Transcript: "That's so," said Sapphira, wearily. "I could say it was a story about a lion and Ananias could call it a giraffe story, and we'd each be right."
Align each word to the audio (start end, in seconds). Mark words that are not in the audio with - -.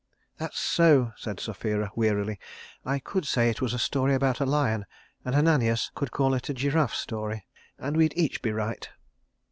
"That's 0.37 0.59
so," 0.59 1.13
said 1.15 1.39
Sapphira, 1.39 1.91
wearily. 1.95 2.39
"I 2.83 2.97
could 2.97 3.23
say 3.23 3.51
it 3.51 3.61
was 3.61 3.71
a 3.71 3.77
story 3.77 4.15
about 4.15 4.39
a 4.39 4.47
lion 4.47 4.87
and 5.23 5.35
Ananias 5.35 5.91
could 5.93 6.09
call 6.09 6.33
it 6.33 6.49
a 6.49 6.55
giraffe 6.55 6.95
story, 6.95 7.45
and 7.77 7.95
we'd 7.95 8.17
each 8.17 8.41
be 8.41 8.51
right." 8.51 8.89